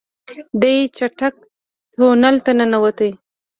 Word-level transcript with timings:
دی 0.61 0.75
چټک 0.97 1.33
تونل 1.95 2.35
ته 2.45 2.51
ننوت. 2.57 2.99